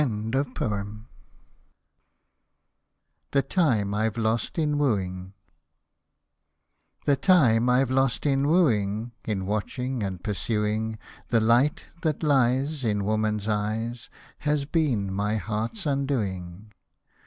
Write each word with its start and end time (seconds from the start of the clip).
"Hosted 0.01 0.13
by 0.31 0.41
Google 0.41 0.53
34 3.33 3.63
IRISH 3.63 3.85
MELODIES 3.85 3.91
THE 3.91 3.91
TIME 3.91 3.91
rVE 3.93 4.17
LOST 4.17 4.57
IN 4.57 4.77
WOOING 4.79 5.33
The 7.05 7.15
time 7.15 7.69
I've 7.69 7.91
lost 7.91 8.25
in 8.25 8.47
wooing, 8.47 9.11
In 9.25 9.45
watching 9.45 10.01
and 10.01 10.23
pursuing 10.23 10.97
The 11.27 11.39
Hght, 11.39 11.83
that 12.01 12.23
lies 12.23 12.83
In 12.83 13.05
woman's 13.05 13.47
eyes, 13.47 14.09
Has 14.39 14.65
been 14.65 15.13
my 15.13 15.35
heart's 15.37 15.85
undoing. 15.85 16.71